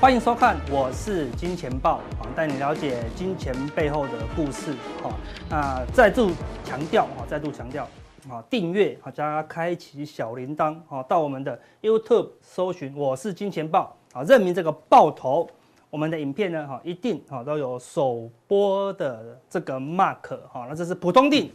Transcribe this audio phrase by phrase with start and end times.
[0.00, 4.72] 欢迎收看，我是金钱豹啊，带你了解金钱背后的故事。
[5.02, 5.10] 好，
[5.50, 6.30] 那再度
[6.64, 7.82] 强调啊，再度强调
[8.30, 15.50] 啊，订阅啊加开启小铃铛啊，到我们的 YouTube 搜寻我是金钱豹啊，认明这个爆头，
[15.90, 21.50] 我们的影片呢哈一定哈都有首播的这个 mark 哈，那这是普通錠。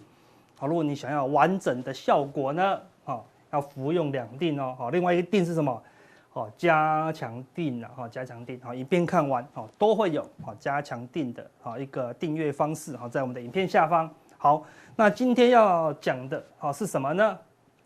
[0.58, 4.76] 好，如果你想要完整的效果呢，好，要服用两錠哦。
[4.78, 5.82] 好，另外一个錠是什么？
[6.34, 14.10] 哦，加强錠啊，哈，加强定，好，影片看完，哦，都会有，好，加强定的，好，一个订阅方式，好，在我们的影片下方。
[14.36, 14.64] 好，
[14.96, 17.38] 那今天要讲的，好，是什么呢？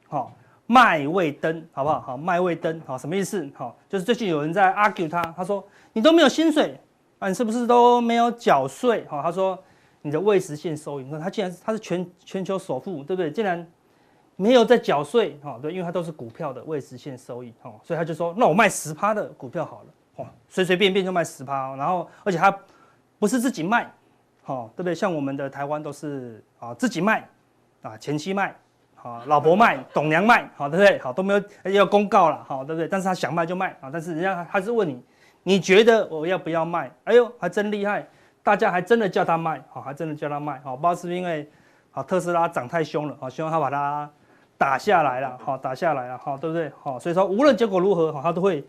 [0.08, 0.32] 好，
[0.66, 2.00] 麦味登，好不好？
[2.00, 3.50] 好，麦味登，好，什么意思？
[3.54, 5.62] 好，就是最近有人在 argue 他，他说
[5.92, 6.80] 你都没有薪水，
[7.20, 9.06] 啊，你是不是都没有缴税？
[9.10, 9.62] 好，他说
[10.02, 13.30] 你的未实现收益，你看他竟然他是全全球首富，对不对？
[13.30, 13.68] 竟然。
[14.40, 22.56] 没有在缴税，哈，对，因为它都是股票的未实现收益，哈，所以他就说，那我卖十趴的股票好了，哦，随随便便就卖十趴，然后而且他
[23.18, 23.92] 不是自己卖，
[24.46, 24.94] 哦，对不对？
[24.94, 27.28] 像我们的台湾都是啊自己卖，
[27.82, 28.56] 啊前妻卖，
[29.02, 31.00] 啊老婆卖， 董娘卖，好，对不对？
[31.00, 32.88] 好都没有要公告了，好，对不对？
[32.88, 35.04] 但是他想卖就卖，啊，但是人家还是问你，
[35.42, 36.92] 你觉得我要不要卖？
[37.06, 38.08] 哎呦，还真厉害，
[38.44, 41.50] 大家还真的叫他卖，好，还真的叫他卖，好，不知道是不是因为
[41.90, 44.08] 啊特斯拉涨太凶了，啊，希望他把它。
[44.58, 46.72] 打下来了，好，打下来了，好，对不对？
[46.82, 48.66] 好，所以说无论结果如何，哈，他都会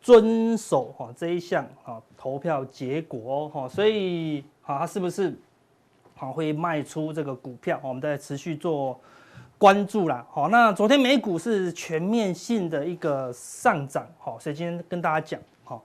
[0.00, 5.38] 遵守哈这一项哈投票结果，哈，所以好，他是不是
[6.16, 7.78] 好会卖出这个股票？
[7.82, 8.98] 我们再持续做
[9.58, 15.84] 关注啦，好，那昨天美股是全面性的一个上涨，好，所以今天跟大家讲，好，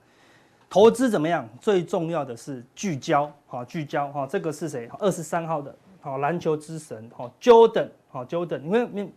[0.69, 1.45] 投资怎么样？
[1.59, 4.89] 最重要的是聚焦，好，聚焦，哈，这个是谁？
[4.99, 9.11] 二十三号的，好，篮球之神，好，Jordan，好，Jordan，因为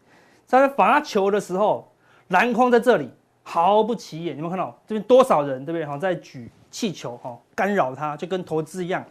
[0.46, 0.50] 你。
[0.50, 1.90] 在罚球的时候，
[2.28, 3.10] 篮筐在这里
[3.42, 5.84] 毫不起眼，你们看到这边多少人，对不对？
[5.84, 9.04] 好，在举气球，哈，干扰他，就跟投资一样，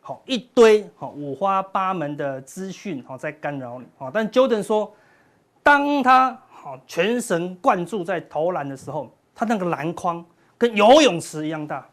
[0.00, 4.10] 好一堆，好五花八门的资讯，好在干扰你，好。
[4.10, 4.92] 但 Jordan 说，
[5.62, 10.24] 当他好全神贯注在投篮的时候，他那个篮筐
[10.56, 11.86] 跟游泳池一样大，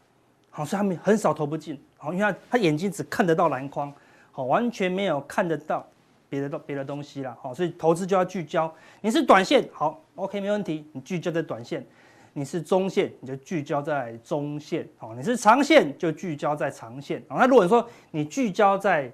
[0.50, 3.92] 好，所以他们很少投不进，好，因为他他眼睛只看得到篮筐，
[4.32, 5.86] 好，完全没有看得到。
[6.28, 8.72] 别的东别的东西了，好，所以投资就要聚焦。
[9.00, 11.80] 你是短线，好，OK，没问题，你聚焦在短线；
[12.32, 17.22] 你是中线，你就聚焦在中线，好，你是长线就聚焦在长线。
[17.28, 19.10] 那如果说你聚焦在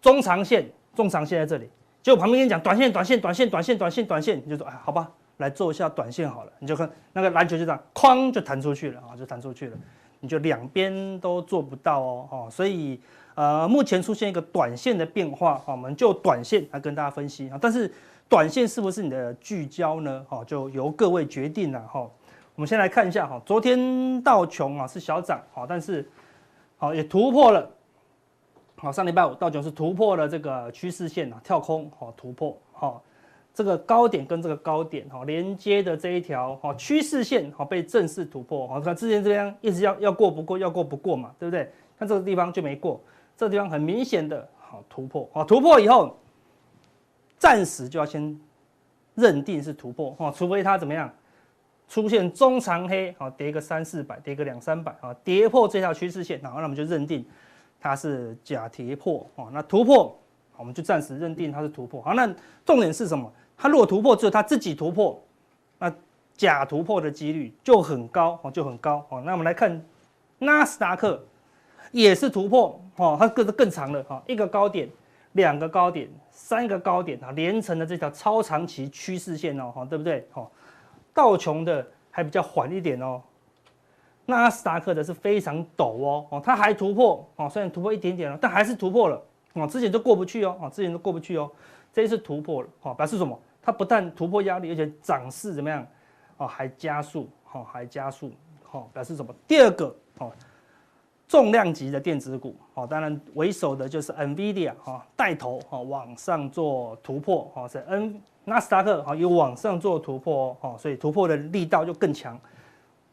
[0.00, 1.70] 中长线，中长线在这里，
[2.02, 6.52] 结果旁边跟你讲短线，短线，短线，短线，短线，短线，你就说，哎，好吧，来做一下短线好了。
[6.58, 9.76] 你就看那个篮球就这样，哐就弹出去了啊，就弹出去了，
[10.18, 13.00] 你就两边都做不到哦，哦，所以。
[13.34, 17.58] 呃，目前出现一个短线的变化，我们就短线来跟大家分析啊。
[17.60, 17.90] 但是
[18.28, 20.24] 短线是不是你的聚焦呢？
[20.28, 22.00] 哈，就由各位决定了哈。
[22.54, 26.06] 我们先来看一下哈，昨天道琼啊是小涨，好，但是
[26.76, 27.70] 好也突破了。
[28.76, 33.02] 好，上礼拜五道琼是突破了这个趋势线啊，跳空好突破好，
[33.54, 38.66] 这个高点跟这个高点哈连接的这一条好趋势线好被正式突破。
[38.68, 41.70] 好，看之前这样一直要要过不过要过不过嘛，对不对？
[41.98, 43.00] 看这个地方就没过。
[43.40, 46.14] 这地方很明显的好突破，好突破以后，
[47.38, 48.38] 暂时就要先
[49.14, 51.10] 认定是突破，哈，除非它怎么样
[51.88, 57.24] 出现中长黑，好跌个三四百，跌个两三百，啊，跌破这条趋势线，然后那我们就认定
[57.80, 60.14] 它是假跌破，哦，那突破，
[60.58, 62.30] 我们就暂时认定它是突破，好，那
[62.66, 63.32] 重点是什么？
[63.56, 65.18] 它如果突破只有它自己突破，
[65.78, 65.90] 那
[66.34, 69.82] 假突破的几率就很高，哦，就很高，哦，那我们来看
[70.40, 71.24] 纳斯达克。
[71.92, 74.88] 也是突破哦，它个子更长了哈，一个高点，
[75.32, 80.26] 两个高点，三个高点啊，连成了这条超长期趋势线哦，哈，对不对？
[80.32, 80.48] 哈，
[81.12, 83.20] 道琼的还比较缓一点哦，
[84.26, 89.20] 纳斯达克的是非常陡哦，哦，它还突破哦，虽然突破一点点了，但还是突破了
[89.54, 91.50] 哦，之前都过不去哦，哦，之前都过不去哦，
[91.92, 93.38] 这一次突破了，哦，表示什么？
[93.62, 95.86] 它不但突破压力，而且涨势怎么样？
[96.36, 98.30] 哦，还加速，哦，还加速，
[98.70, 99.34] 哦，表示什么？
[99.48, 100.32] 第二个，哦。
[101.30, 112.36] 重量级的电子股，好，当然为首的就是 NVIDIA 哈，带头哈往上做突破，哈，是 N 纳斯达克哈有往上做突破，哈，所以突破的力道就更强。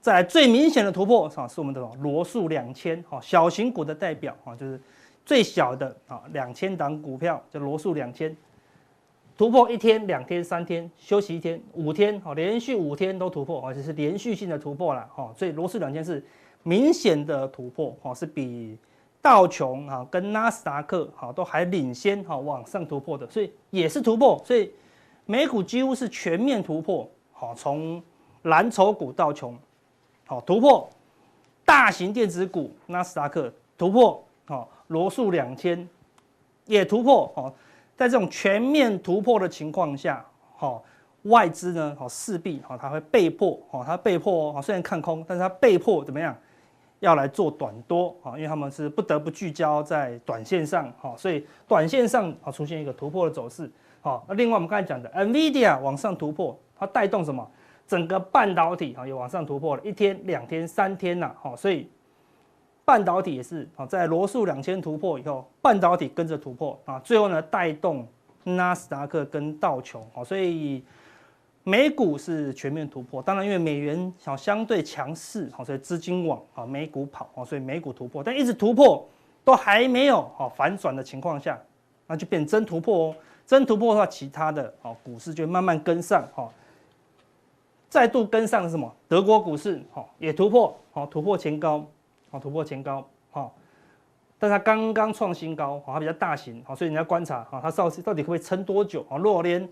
[0.02, 4.82] 再来最明显的突破，哈，是我们的罗素两千，哈，小型股的代表，哈，就是
[5.24, 8.36] 最小的啊两千档股票，叫罗素两千，
[9.38, 16.26] 突破一天、两天、三天，休息一天，五天，哈，连续五天都突破，而且是连续性的突破了，哈，所以罗素两千是。
[16.68, 18.78] 明显的突破，哈，是比
[19.22, 24.70] 道琼啊跟纳斯达克哈都还领先，哈，往上突破的，所以也是突破，所以
[25.26, 28.04] 美股几乎是全面突破，好，从
[28.42, 29.58] 蓝筹股道琼，
[30.26, 30.90] 好突破，
[31.64, 35.88] 大型电子股纳斯达克突破，哦，罗素两千
[36.66, 37.54] 也突破，哦，
[37.96, 40.26] 在这种全面突破的情况下，
[40.60, 40.84] 哦，
[41.24, 46.36] 外资呢，哦，势必，哦，它会被迫，哦，它被迫，哦，虽然看空，但是它被迫怎么样？
[47.00, 53.70] 要来做短多啊，因为他们是不得不聚焦在短线上，哈，所以短线上啊出现一个突破的走势，
[54.02, 57.48] 好，那另外我们刚才讲的 NVIDIA 往上突破，它带动什么？
[57.86, 61.90] 整个半导体啊也往上突破了，一天、两天、三天呐，好，所以
[62.84, 68.08] 半导体也是啊，在罗素两千突破以后，半导体跟着突破啊，最后呢带动
[68.44, 70.84] 纳斯达克跟道琼，好，所以。
[71.68, 79.06] 美股是全面突破，当然因为美元好相对强势，好，所以资金往啊美股跑，啊，所以美股突破，但一直突破
[79.44, 81.62] 都还没有好反转的情况下，
[82.08, 83.16] 那就变真突破哦。
[83.46, 86.50] 真突破的话，其他的啊股市就慢慢跟上，哈，
[87.90, 88.90] 再度跟上是什么？
[89.10, 91.86] 德国股市哈也突破，好突破前高，
[92.32, 93.54] 好突破前高，好，
[94.40, 99.06] 但它刚刚创新高，好它比较大型，好，所以你要观察，好它到到底会不会撑多久？
[99.10, 99.68] 啊，若连。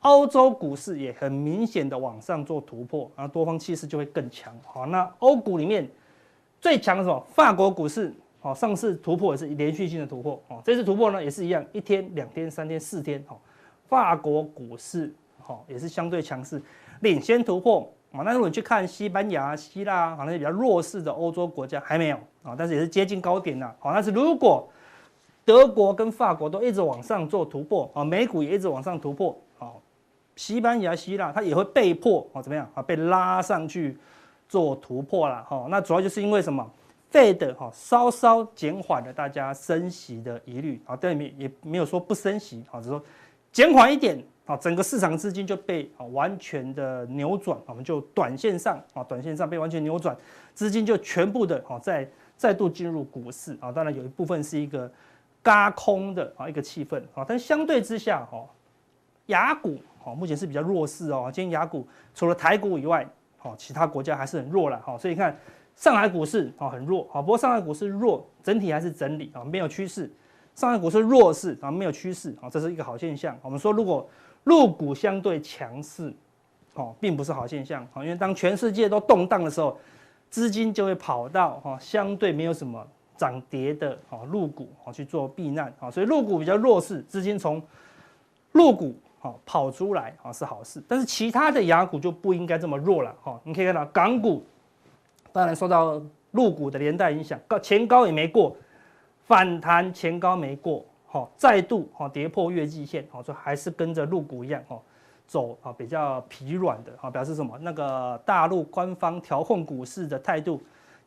[0.00, 4.54] 欧洲股市也很明显的往上做突破，然后多方气势就会更强。
[4.64, 5.88] 好，那欧股里面
[6.60, 7.22] 最强的是什么？
[7.28, 10.42] 法国股市，好，上次突破也是连续性的突破。
[10.48, 13.40] 哦，这次突破呢也是一样，一天、两天、三天、四天，好，
[13.88, 16.62] 法国股市，好，也是相对强势，
[17.00, 17.86] 领先突破。
[18.12, 23.72] 啊，那如果你去看西班牙、希腊，好，那些比较弱势的欧洲国家还没有，啊，但是也是接近高点了。
[23.78, 24.66] 好，但是如果
[25.44, 29.38] 德国跟法国都一直往上做突破，啊，美股也一直往上突破。
[30.36, 32.82] 西班牙、希腊，它也会被迫哦，怎么样啊？
[32.82, 33.98] 被拉上去
[34.48, 35.66] 做突破了哈。
[35.68, 36.68] 那主要就是因为什么
[37.12, 43.02] ？Fed 哈稍稍减缓了大家升息的疑虑啊，但也也没有说不升息啊，只是说
[43.52, 50.16] 减缓一点啊，整个市场资金就被啊完全的扭转，我们就短线上啊，短线上被完全扭转，
[50.54, 53.72] 资金就全部的啊再再度进入股市啊。
[53.72, 54.90] 当然有一部分是一个
[55.42, 58.44] 轧空的啊一个气氛啊，但相对之下哈，
[59.30, 59.78] 雅股。
[60.02, 61.30] 好，目前是比较弱势哦。
[61.30, 63.06] 今天雅股除了台股以外，
[63.36, 64.80] 好，其他国家还是很弱了。
[64.82, 65.36] 好，所以你看
[65.76, 67.06] 上海股市啊很弱。
[67.10, 70.10] 好，不过上海股市弱，整体还是整理啊，没有趋势。
[70.54, 73.38] 上海股市弱势啊，没有趋势啊，这是一个好现象。
[73.42, 74.08] 我们说，如果
[74.44, 76.10] 陆股相对强势，
[76.72, 79.78] 哦，并不是好现象啊，因为当全世界都动荡的时候，
[80.30, 82.82] 资金就会跑到哈相对没有什么
[83.18, 87.62] 涨跌的啊陆股啊去做避难啊，所以陆股比较弱势，资金从
[88.52, 88.94] 陆股。
[89.22, 93.38] 好，跑出来啊是好事，但是其他的亚股就不应该这么弱了哈。
[93.44, 94.42] 你可以看到港股，
[95.30, 96.00] 当然受到
[96.30, 98.56] 陆股的连带影响，高前高也没过，
[99.26, 104.80] 反弹前高没过，好，再度好跌破月季线，好，所以还是跟着陆股一样哈
[105.26, 107.58] 走啊比较疲软的啊，表示什么？
[107.60, 110.62] 那个大陆官方调控股市的态度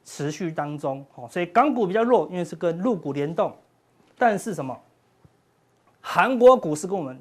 [0.06, 3.51] 持续当中，好，所以港股比较弱，因为是跟陆股联动，
[4.19, 4.80] 但是什么？
[6.00, 7.19] 韩国股市跟我们。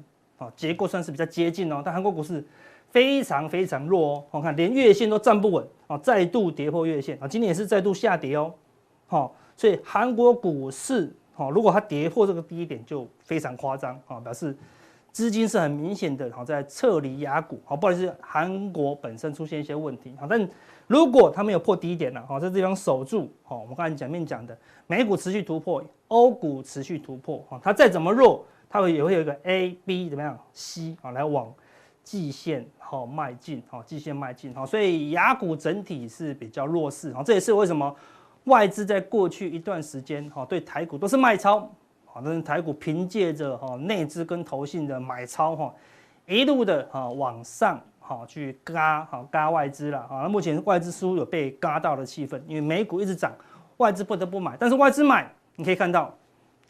[0.55, 2.43] 结构算是比较接近哦，但韩国股市
[2.89, 4.23] 非常非常弱哦。
[4.31, 8.53] 我看连月线都站不稳啊，再度跌破月线啊，今天也是再度下跌哦。
[9.07, 14.53] 好，所以韩国股市哦，如果它跌破这个低点就非常夸张啊，表示
[15.11, 17.61] 资金是很明显的好在撤离亚股。
[17.63, 20.49] 好，不好意思韩国本身出现一些问题啊，但
[20.87, 28.45] 如果它没有破低点了，好，在这地方守住，好，我们刚才前面讲的美股持续突破，欧股持续突破啊，它再怎么弱。
[28.73, 31.53] 它会也会有一个 A、B 怎么样？C 啊，来往
[32.03, 37.95] 季线好迈进，好季线迈进，好，所以亚股整体是比较弱势，好，这也是为什么
[38.45, 41.59] 外资在过去一段时间，哈，对台股都是卖超，
[42.05, 45.71] 好，但是台股凭借着哈内资跟投信的买超，哈，
[46.25, 53.31] 一路的哈往上，好去嘎，好嘎外资了，啊，那目前外资似乎有被嘎到的气氛，因为美股一直涨，
[53.77, 56.11] 外资不得不买，但是外资买，你可以看到。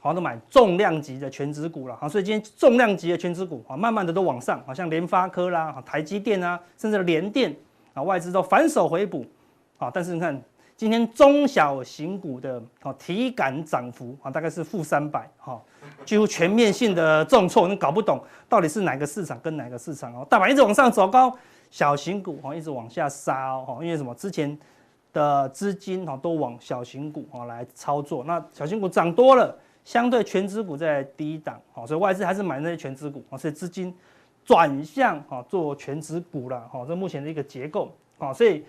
[0.04, 7.56] 好像，都买重量级的权值股了，好，所以今天重量级的权值股啊，慢慢的都往上，好像联发科啦、台积电啊，甚至联电
[7.94, 9.26] 啊，外资都反手回补，
[9.78, 10.38] 啊，但是你看
[10.76, 15.58] 今天中小型股的啊体感涨幅啊，大概是负三百，哈，
[16.04, 21.34] 几乎全面性的重挫，你搞不懂到底是哪个市场跟哪个市场哦，大盘一直往上走高，
[21.72, 24.14] 小型股啊一直往下杀哦，因为什么？
[24.16, 24.60] 之前
[25.14, 29.58] 的资金哈都往小型股啊来操作，那小型股涨多了。
[29.84, 33.94] 相对权值股在低档，好，所以外资还是买那些权值股，所以资金
[34.46, 38.64] 转向哈做权值股了，好，这目前的一个结构，好，所以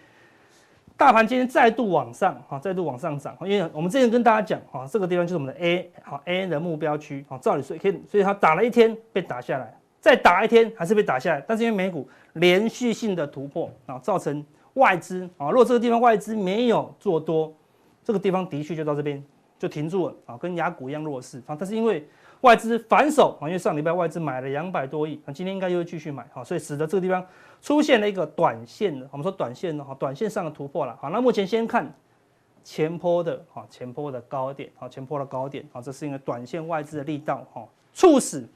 [0.96, 14.44] 大盘今天再度往上，哈，再度往上涨，因为我们之前跟大家讲，哈，这个地方就是我们的 A，好 A 的目标区，好，照理说可以，所以它打了一天被打下来，再打一天还是被打下来，但是因为美股连续性的突破，啊，造成
[14.74, 17.54] 外资，啊，如果这个地方外资没有做多。
[18.06, 19.24] 这个地方的确就到这边
[19.64, 21.56] 就停住了啊，跟雅股一样弱势啊。
[21.58, 22.06] 但是因为
[22.42, 27.24] 外资反手啊，因为上礼拜外资买了两百多亿，那今天应该又会继续买啊，所以使得这个地方
[27.62, 30.94] 出现了一个短线的，我们说短线的哈，短线上的突破了。
[31.00, 31.90] 好，那目前先看
[32.62, 38.46] 前坡的哈，前坡的高点啊，前坡的高点啊，这是因为短线外资的力道哈，促使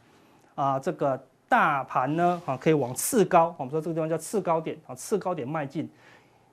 [0.54, 5.88] 啊这个大盘呢啊可以往次高，我们说这个地方叫次高点啊，次高点迈进。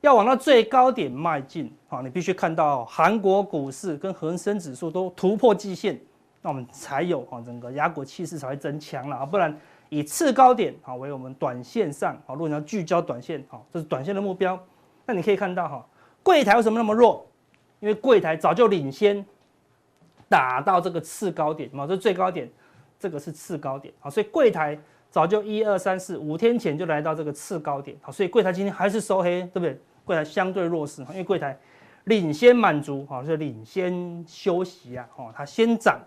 [0.05, 1.71] 要往到最高点迈进。
[1.89, 5.99] 啊，你必须看到韩国股市跟恒生指数都突破季线，
[6.41, 9.55] 那我们才有啊整个亚股气势才会增强了啊，不然
[9.89, 14.59] 以次高点啊为我们短线上啊，如果你要聚焦短线啊，这是短线的目标，
[15.05, 15.85] 那你可以看到哈，
[16.21, 17.25] 柜台为什么那么弱？
[17.79, 19.25] 因为柜台早就领先
[20.27, 22.49] 打到这个次高点嘛，这最高点，
[22.99, 23.93] 这个是次高点。
[24.01, 24.77] 啊，所以柜台
[25.09, 27.95] 早就一二三四五天前就来到这个次高点。
[28.01, 29.79] 啊，所以柜台今天还是收黑，对不对？
[30.05, 31.57] 柜台相对弱势，因为柜台
[32.05, 35.99] 领先满足，哈，是领先休息啊，哈，它先涨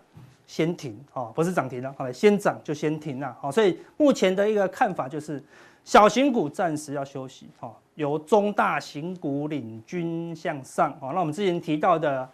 [0.47, 5.43] 先停，哦，不是涨停了，好，先涨就先停了，好，所以目前的一个看法就是，
[5.83, 12.27] 小型股暂时要休息，哈，由中大型股领军向上，好，那我们之前提到的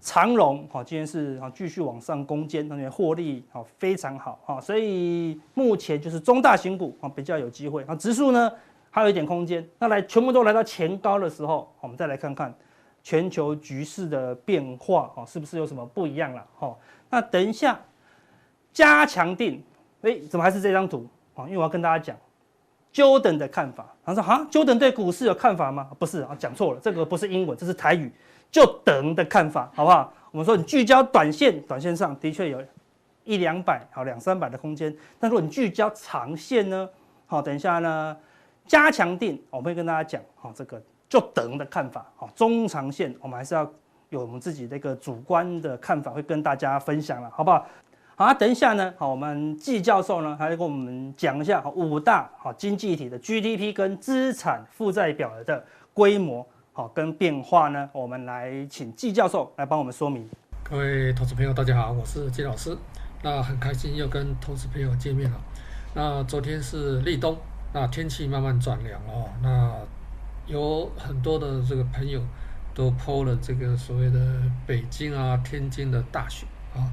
[0.00, 8.50] 长荣，好，今天是啊继续往上攻坚，而且获利好非常好，哈，所以目前就是中大型股啊比较有机会，啊，指数呢？
[8.90, 12.52] 还有一点空间，那来全部都来到前高的时候，我们再来看看
[13.02, 16.44] 全球局势的变化，哦，是不是有什么不一样了？
[16.58, 16.76] 哦，
[17.08, 17.80] 那等一下
[18.72, 19.62] 加强定，
[20.02, 21.06] 哎，怎么还是这张图？
[21.34, 22.16] 哦，因为我要跟大家讲
[22.92, 23.86] Jordan 的看法。
[24.04, 25.88] 他说哈，Jordan 对股市有看法吗？
[25.98, 28.10] 不是啊，讲错了，这个不是英文，这是台语，
[28.50, 30.12] 就等的看法，好不好？
[30.32, 32.60] 我们说你聚焦短线，短线上的确有
[33.22, 36.88] 一两百，好两三百的空间，但如果你聚焦长线呢？
[37.26, 38.16] 好，等一下呢？
[38.70, 43.68] 加强定，我会跟大家讲，哈，这个就等的看法，哈，中长线我们还是要
[44.10, 47.66] 有我们自己的一个主观的看法，会跟大家分享了，好不好？
[48.14, 60.30] 好，等一下呢，好，我们季教授呢，还会跟我们讲一下五大好经济体的 GDP 跟资产负债表的规模，好跟变化呢，我们来请季教授来帮我们说明。
[60.62, 62.78] 各位投资朋友，大家好，我是季老师，
[63.20, 65.40] 那很开心又跟投资朋友见面了。
[65.92, 67.36] 那昨天是立冬。
[67.72, 69.72] 那天气慢慢转凉哦，那
[70.46, 72.20] 有很多的这个朋友
[72.74, 76.90] 都 po 了这个所谓的北京啊、天津的大雪啊，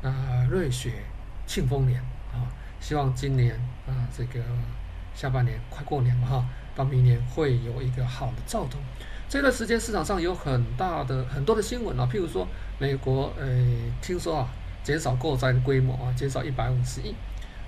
[0.00, 1.02] 那瑞雪
[1.46, 2.00] 庆丰年
[2.32, 2.46] 啊，
[2.78, 3.56] 希望今年
[3.88, 4.40] 啊这个
[5.14, 6.44] 下半年快过年了哈，
[6.76, 8.78] 到明年会有一个好的兆头。
[9.28, 12.46] 这段时间市场上有很大的很多的新闻啊，譬如说
[12.78, 13.46] 美国呃
[14.00, 14.48] 听说啊
[14.84, 17.12] 减少购债的规模啊，减少一百五十亿。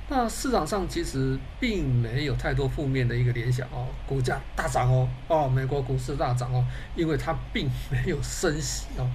[0.08, 6.62] 那市场上其实并没有太多负面的一个联想哦，股价大涨哦，哦，美国股市大涨哦，
[6.94, 9.08] 因为它并没有升息哦，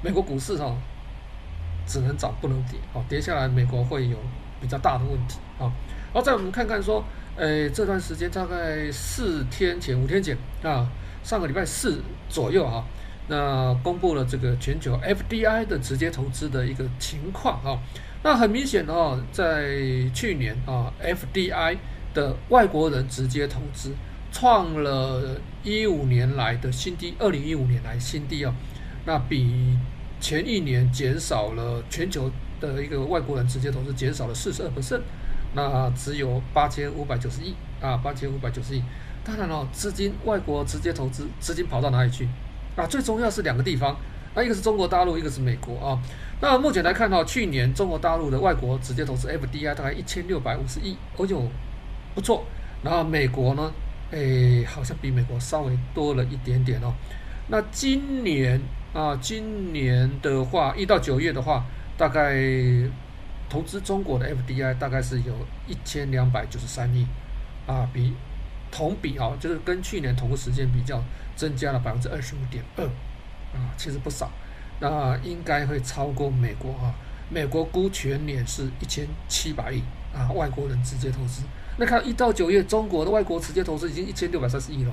[0.00, 0.76] 美国股市哦
[1.86, 4.16] 只能涨不能跌哦，跌下来美国会有
[4.60, 5.72] 比较大的问题啊。
[6.12, 7.02] 好，再我们看看说，
[7.36, 10.88] 诶，这段时间大概四天前、五天前啊，
[11.24, 12.84] 上个礼拜四左右啊，
[13.26, 17.82] 那公布了这个全球 FDI 的直接投资的一个情况啊。
[18.24, 19.76] 那很明显哦，在
[20.14, 21.76] 去年啊，FDI
[22.14, 23.94] 的外国人直接投资
[24.32, 28.54] 创了一五年来的新低，二零一五年来新低哦。
[29.04, 29.76] 那比
[30.20, 35.00] 前一年减少了全球的一个外国人直接投资减少了四十二%，
[35.52, 38.82] 那只有八千五百九十亿啊，八千五百九十亿。
[39.22, 42.26] 当然了，资金外国直接投资资金跑到哪里去？
[42.74, 43.94] 啊，最重要是两个地方，
[44.34, 45.98] 啊，一个是中国大陆，一个是美国啊。
[46.40, 51.48] 那目前来看哈，去年中国大陆的外国直接投资 FDI 大概一千六百五十亿，哦哟，
[52.14, 52.44] 不错。
[52.82, 53.72] 然后美国呢，
[54.10, 56.92] 诶，好像比美国稍微多了一点点哦。
[57.48, 58.60] 那今年
[58.92, 61.64] 啊，今年的话，一到九月的话，
[61.96, 62.34] 大概
[63.48, 65.32] 投资中国的 FDI 大概是有
[65.68, 67.06] 一千两百九十三亿，
[67.66, 68.12] 啊，比
[68.70, 71.02] 同比啊，就是跟去年同个时间比较，
[71.36, 72.84] 增加了百分之二十五点二，
[73.54, 74.30] 啊，其实不少。
[74.80, 76.92] 那应该会超过美国啊，
[77.30, 79.80] 美国估全年是一千七百亿
[80.12, 81.42] 啊，外国人直接投资。
[81.78, 84.92] 那看一到九月，中国的外国直接投资已经一千六百三十亿了，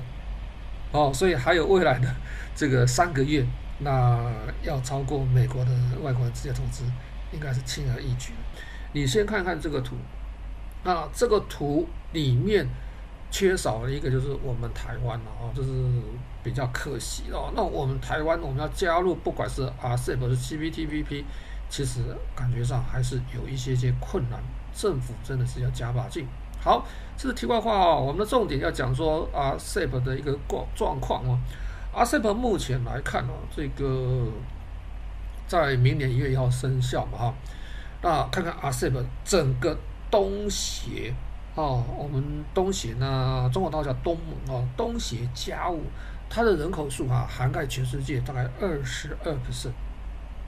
[0.92, 2.08] 哦，所以还有未来的
[2.54, 3.44] 这个三个月，
[3.80, 4.30] 那
[4.62, 5.70] 要超过美国的
[6.02, 6.84] 外国人直接投资，
[7.32, 8.32] 应该是轻而易举。
[8.92, 9.96] 你先看看这个图，
[10.84, 12.66] 那这个图里面。
[13.32, 15.70] 缺少了一个就是我们台湾了啊，这是
[16.44, 17.50] 比较可惜哦。
[17.56, 21.24] 那我们台湾我们要加入，不管是 RCEP 或是 CPTPP，
[21.70, 22.00] 其实
[22.36, 24.38] 感觉上还是有一些些困难。
[24.74, 26.26] 政府真的是要加把劲。
[26.60, 26.86] 好，
[27.16, 28.04] 这是题外话哦。
[28.06, 31.38] 我们的重点要讲说 RCEP 的一个状状况哦。
[31.94, 34.28] RCEP 目前来看哦，这个
[35.46, 37.34] 在明年一月一号生效嘛哈，
[38.02, 39.76] 那看看 RCEP 整个
[40.10, 41.14] 东协
[41.54, 42.22] 哦，我们
[42.54, 45.82] 东协呢，中国大陆叫东盟哦，东协加五，
[46.28, 49.72] 它的人口数啊，涵盖全世界大概二十二 percent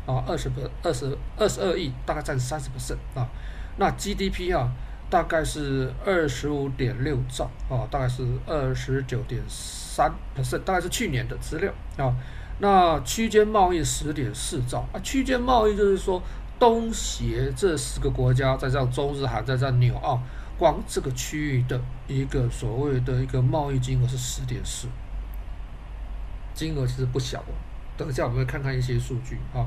[0.06, 3.28] 啊，二十不二十二十二亿，大概占三十 percent 啊，
[3.76, 4.70] 那 GDP 啊。
[5.10, 12.12] 大概是二十五点六兆啊，大概是二十九点三 percent，大概是去年的资料啊。
[12.58, 16.20] 那区间贸易十点四兆啊，区间贸易就是说
[16.58, 20.20] 东协这十个国家，再加上中日韩，再加上纽澳，
[20.58, 24.88] 光这个区域的一个所谓的一个贸易金额是十点四，
[26.54, 27.54] 金额其实不小哦。
[27.96, 29.66] 等一下我们会看看一些数据啊。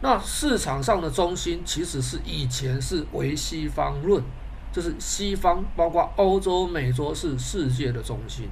[0.00, 4.22] 那市场上的中心其实是以前是唯西方论。
[4.70, 8.46] 就是西方，包括欧洲、美洲是世界的中心。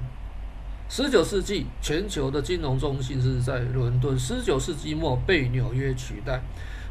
[0.88, 6.40] 十九世纪全球的金融中心是在伦敦，十九世纪末被纽约取代，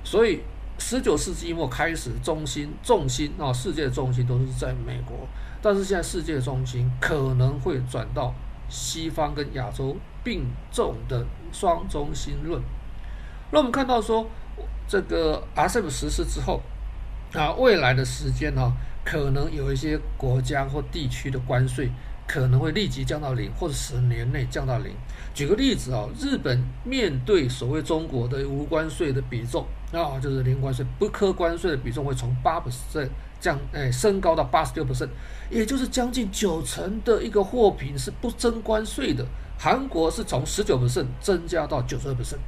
[0.04, 0.42] 所以
[0.78, 5.28] 十九世纪末开始中心重心啊，世界的重心都是在美国。
[5.62, 8.34] 但是现在世界的中心可能会转到
[8.70, 12.62] 西方跟亚洲并重的双中心论。
[13.52, 14.28] 那我们看到说，
[14.88, 16.62] 这个 RCEP 实施之后
[17.34, 18.74] 啊，未来的时间呢？
[19.04, 21.92] 可能有一些国家或地区的关税
[22.26, 24.92] 可能会立即降到零，或者十年内降到零。
[25.32, 29.64] 举个例子啊，日本面对所谓中国的无关税的比重
[30.04, 33.10] 啊，就是零关税、不课关税的比重会从八 percent
[33.40, 35.10] 降，哎，升高到八十六 percent，
[35.50, 39.26] 也就是将近九成的一个货品是不征关税的。
[39.58, 42.40] 韩国是从十九 percent 增加到九十二 percent，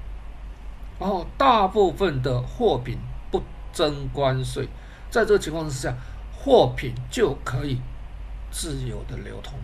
[0.99, 2.97] 然后大部分的货品
[3.31, 4.67] 不征关税，
[5.09, 5.95] 在这个情况之下。
[6.39, 7.77] 货品就可以
[8.51, 9.55] 自由的流通。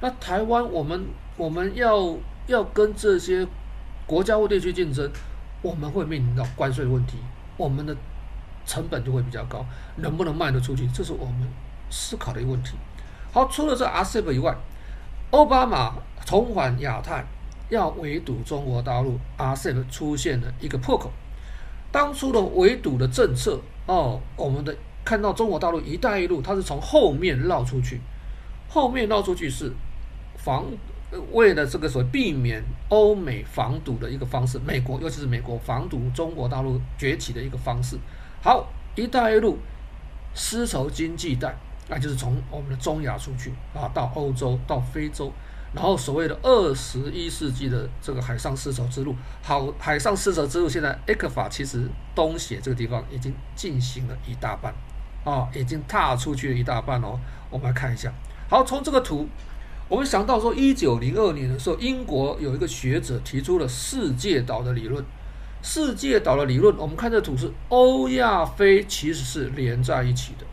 [0.00, 2.16] 那台湾，我们我们要
[2.48, 3.46] 要跟这些
[4.04, 5.08] 国家或地区竞争，
[5.64, 7.16] 我们会面临到关税问题，
[7.56, 7.96] 我们的
[8.66, 9.64] 成本就会比较高，
[9.96, 11.48] 能不能卖得出去，这是我们
[11.88, 12.76] 思考的一个问题。
[13.32, 14.54] 好，除了这 RCEP 以外，
[15.30, 15.94] 奥巴马
[16.26, 17.24] 重返亚太，
[17.70, 21.10] 要围堵中国大陆，RCEP 出现了一个破口。
[21.90, 24.76] 当初的围堵的政策哦，我们的。
[25.06, 28.00] 看到中国大陆“一带一路”，它是从后面绕出去，
[28.70, 29.70] 后面绕出去是
[30.38, 30.64] 防，
[31.32, 34.58] 为了这个所谓避免欧美防堵的一个方式。
[34.58, 37.96] 美国，尤其是美国防堵中国大陆崛起的一个方式。
[38.42, 39.58] 好，“一带一路”
[40.34, 41.54] 丝绸经济带，
[41.88, 45.32] 那就是从我们的中亚出去啊，到欧洲，到非洲，
[45.74, 49.14] 然后所谓的二十一世纪的这个海上丝绸之路。
[49.42, 54.74] 好，海上丝绸之路现在埃克法其实东协这个地方已经进行了一大半。
[55.24, 57.18] 啊，已经踏出去了一大半哦。
[57.48, 58.12] 我们来看一下。
[58.46, 59.26] 好，从这个图，
[59.94, 65.04] 我们想到说，一九零二年的时候，英国有一个学者提出了世界岛的理论。
[65.62, 70.44] 世界岛的理论，我们看这图是欧亚非其实是连在一起的。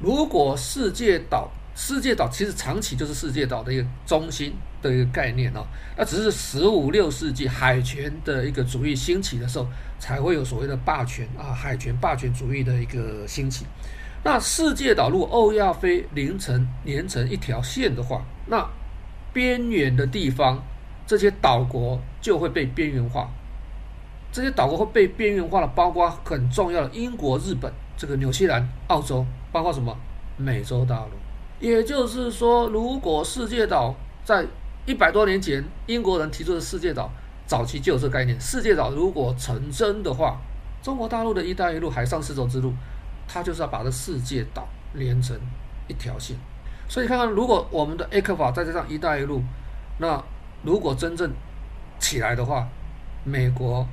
[0.00, 5.64] 如果世界岛，世界岛其实长期就是世界岛的一个中心的一个概念哦。
[5.96, 9.66] 那只是十五六世纪海权的一个主义兴起的时候，
[9.98, 13.64] 才会有所谓的霸权啊，海权霸权主义的一个兴起。
[14.22, 18.62] 那世界岛如果欧亚非连成连成一条线的话，那
[19.32, 20.62] 边缘的地方
[21.06, 23.28] 这些岛国就会被边缘化。
[24.32, 29.96] 这些岛国会被边缘化的，包括很重要的英国、日本、这个纽西兰、澳洲，包括什么
[30.36, 31.10] 美洲大陆。
[31.58, 34.46] 也就是说，如果世界岛在
[34.86, 37.10] 一百多年前英国人提出的世界岛，
[37.46, 38.40] 早期就有这个概念。
[38.40, 40.40] 世界岛如果成真的话，
[40.82, 42.72] 中国大陆的一带一路海上丝绸之路。
[43.32, 45.38] 它就是要把这世界岛连成
[45.86, 46.36] 一条线，
[46.90, 49.40] 所以看看，如果我们的 ECFA 再加上“一带一路”，
[49.98, 50.20] 那
[50.64, 51.32] 如果真正
[52.00, 52.66] 起来的话，
[53.22, 53.86] 美国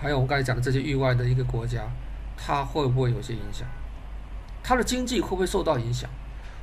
[0.00, 1.82] 还有我刚才讲的这些域外的一个国家，
[2.36, 3.66] 它会不会有些影响？
[4.62, 6.08] 它的经济会不会受到影响？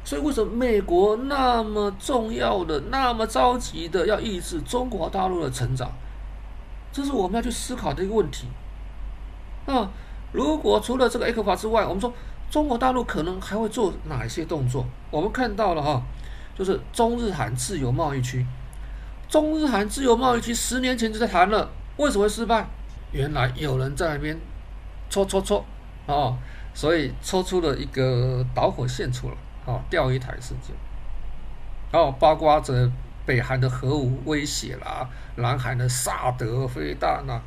[0.05, 5.91] 所以为什么美国那么重要的、那么着急的要抑制中国大陆的成长？
[6.93, 8.47] 这是我们要去思考的一个问题。
[9.65, 9.85] 那。
[10.33, 12.13] 如果除了这个 ECFA 之外，我们说
[12.51, 14.85] 中国大陆可能还会做哪一些动作？
[15.09, 16.03] 我们看到了哈，
[16.53, 18.45] 就是中日韩自由贸易区。
[19.29, 22.67] 中日韩自由贸易区十年前就在谈了，为什么会失败？
[23.13, 24.37] 原来有人在那边
[25.09, 25.63] 戳戳戳
[26.05, 26.37] 啊，
[26.73, 30.75] 所以戳出了一个导火线出来啊，钓鱼台事件。
[31.89, 32.91] 然后包括着
[33.25, 37.41] 北韩的核武威胁啦，南韩的萨德飞弹呐。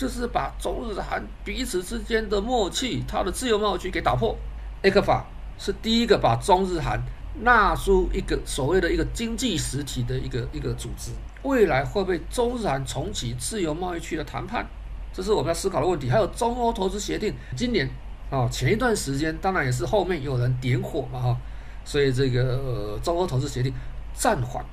[0.00, 4.34] 就是把中日韩彼此之间的默契，它的自由贸易区给打破。
[4.82, 5.20] ECFA
[5.58, 6.98] 是第一个把中日韩
[7.42, 11.10] 纳入一个所谓的一个经济实体的一个一个组织。
[11.42, 14.64] 未来会不会中日韩重启自由贸易区的谈判？
[15.12, 16.08] 这是我们要思考的问题。
[16.08, 17.86] 还有中欧投资协定，今年
[18.30, 21.36] 啊前一段时间，当然也是后面有人点火嘛哈，
[21.84, 23.70] 所以这个、中欧投资协定
[24.14, 24.64] 暂缓，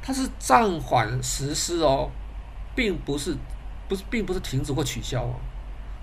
[0.00, 2.08] 它是暂缓实施哦，
[2.76, 3.34] 并不是
[3.90, 5.34] 不是并不是停止或取消哦。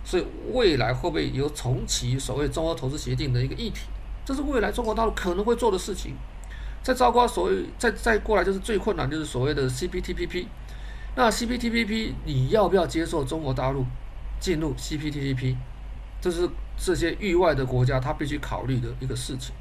[0.04, 3.88] 所以未来会不会有重启所谓中欧投资协定的一个议题？
[4.26, 6.14] 这是未来中国大陆可能会做的事情。
[6.84, 10.48] 再糟糕，所谓再再过来就是最困难，就是所谓的 CPTPP。
[11.16, 13.86] 那 CPTPP 你要不要接受中国大陆
[14.40, 15.56] 进入 CPTPP？
[16.20, 19.56] 这是这些域外的国家他必须考虑的一个事情。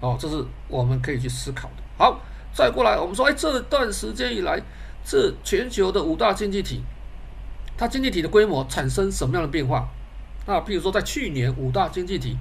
[0.00, 1.82] 哦，这是我们可以去思考的。
[1.96, 2.20] 好，
[2.52, 4.60] 再过来我们说，哎，这段时间以来，
[5.04, 6.82] 这全球的五大经济体，
[7.76, 9.88] 它经济体的规模产生什么样的变化？
[10.46, 12.36] 那譬如说，在去年五大经济体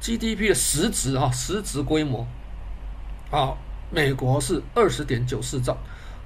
[0.00, 2.26] GDP 的实值啊，实值规模。
[3.30, 3.56] 啊，
[3.90, 5.76] 美国是二十点九四兆，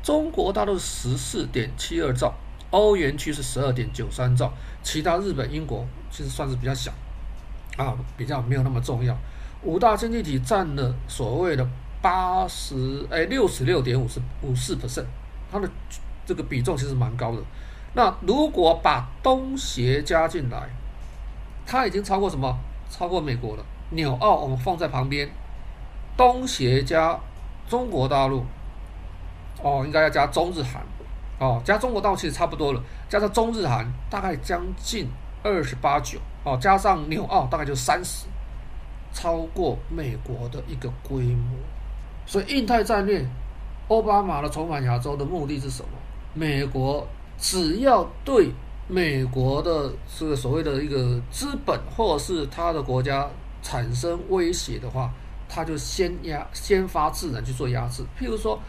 [0.02, 2.34] 中国大陆十四点七二兆，
[2.70, 6.92] 欧元区是十二点九三兆，其他日本、英国其实算是比较小，
[7.76, 9.16] 啊，比较没有那么重要。
[9.62, 11.66] 五大经济体占了所谓的
[12.02, 15.06] 八十哎六十六点五十五四 percent，
[15.50, 15.70] 它的
[16.26, 17.42] 这个比重其实蛮高的。
[17.94, 20.68] 那如果把东协加进来，
[21.66, 22.56] 它已经超过什么？
[22.90, 23.64] 超过美国了。
[23.90, 25.28] 纽澳我们放在旁边。
[26.16, 27.18] 东协加
[27.68, 28.44] 中国大陆，
[29.62, 30.82] 哦，应该要加中日韩，
[31.38, 35.08] 哦，加中国大陆其实差不多了，加上中日韩大概将近
[35.44, 38.26] 二十八九，哦，加上纽澳大概就三十，
[39.12, 41.56] 超过美国的一个规模。
[42.26, 43.24] 所以印太战略，
[43.86, 45.90] 奥巴马的重返亚洲的目的是什么？
[46.34, 47.06] 美国
[47.38, 48.50] 只要对
[48.86, 53.28] 美国的这个所谓的一个资本或者是他的国家
[53.62, 55.10] 产生威胁的话。
[55.50, 58.60] 他就先压先发制人去做压制，譬如说，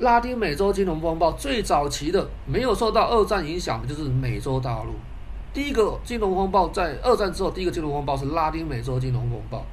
[0.00, 4.90] 拉丁美洲金融风暴最早期的没有受到二战影响的，就是美洲大陆。
[5.54, 9.64] 第一个金融风暴在二战之后，第一个金融风暴是拉丁美洲金融风暴。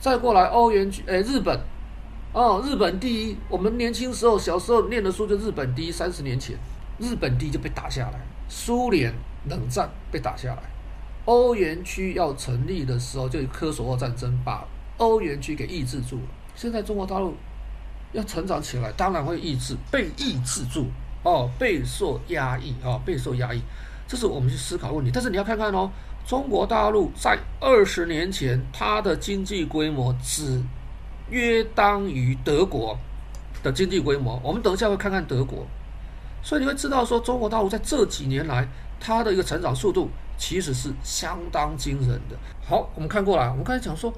[0.00, 1.56] 再过来欧元区，哎，日本，
[2.32, 3.36] 哦，日本第一。
[3.48, 6.58] 我们年轻时候小时候念的书就日本第一，三十年前
[7.00, 8.20] 日本地就被打下来。
[8.48, 9.12] 苏联
[9.48, 10.62] 冷战被打下来，
[11.24, 14.64] 欧元区要成立的时候就科索沃战争把。
[14.98, 17.34] 欧元区给抑制住了，现在中国大陆
[18.12, 20.88] 要成长起来，当然会抑制，被抑制住
[21.22, 23.62] 哦，备受压抑哦，备受压抑，
[24.06, 25.10] 这是我们去思考问题。
[25.10, 25.90] 但是你要看看哦，
[26.26, 30.62] 中国大陆在二十年前，它的经济规模只
[31.30, 32.98] 约当于德国
[33.62, 34.38] 的经济规模。
[34.44, 35.66] 我们等一下会看看德国，
[36.42, 42.36] 所以你会知道说，中国大陆在这几年来，它的一个成长速度其实是相当惊人的。
[42.66, 44.12] 好，我们看过来，我们刚才讲说。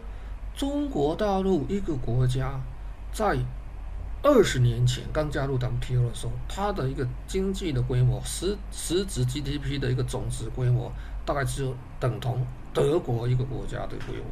[0.54, 2.60] 中国大陆一个国家，
[3.10, 3.38] 在
[4.22, 10.92] 二十年前刚加入 WTO 的时候，它的一个经济的规模，实实质 GDP 的一个总值规模，
[11.24, 14.26] 大概只有等同德国一个国家的规模。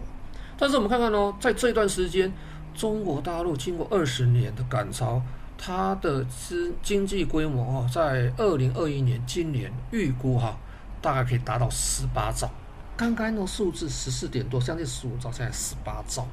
[0.59, 2.31] 但是我们看看哦，在这段时间，
[2.75, 5.23] 中国大陆经过二十年的赶超，
[5.63, 10.57] 它的经经济规模哦，在二零二一年今年预估哈，
[11.03, 12.51] 大概可以达到十八兆。
[12.97, 16.27] 刚刚那个数字十四点多，将近十五兆，现在十八兆。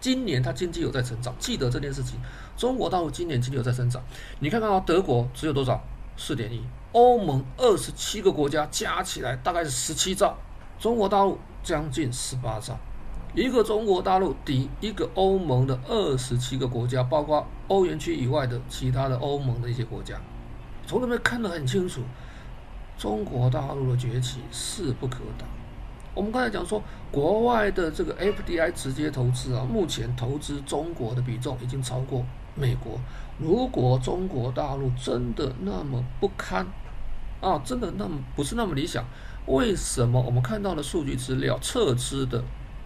[0.00, 2.18] 今年它经济有在成长，记得这件事情。
[2.56, 4.02] 中国大陆今年经济有在增长。
[4.40, 5.80] 你看看啊，德国只有多少？
[6.16, 6.60] 四点一。
[6.90, 10.36] 欧盟二十七个国家加起来大概是十七兆，
[10.80, 12.76] 中国大陆将近十八兆。
[13.34, 20.14] 一个中国大陆抵一个欧盟的二十七个国家，包括欧元区以外的其他的欧盟的一些国家。
[20.86, 22.00] 从这边看得很清楚，
[22.96, 25.48] 中国大陆的崛起势不可挡。
[26.14, 33.00] 我们刚才讲说，国外的这个 FDI 直接投资啊，目前投资中国的比重已经超过美国。
[33.40, 36.64] 如果中国大陆真的那么不堪
[37.40, 39.04] 啊，真的那么不是那么理想，
[39.46, 42.44] 为什么我们看到的数据资料撤资的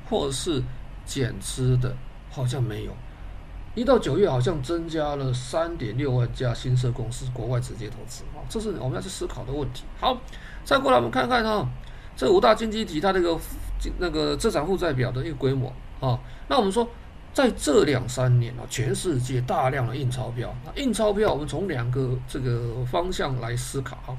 [0.09, 0.63] 或是
[1.05, 1.95] 减资的，
[2.31, 2.93] 好像没有？
[3.75, 9.85] 一到九月好像增加了三点六万家新设公司国外直接投资啊，这是我们要去思考的问题。
[10.01, 10.19] 好，
[10.65, 11.69] 再过来我们看看哈。
[12.17, 13.39] 这五大经济体它这个
[13.99, 16.19] 那个资产负债表的一个规模啊，
[16.49, 16.89] 那我们说
[17.33, 24.11] 在这两三年啊，全世界大量的印钞票，印钞票我们从两个这个方向来思考啊。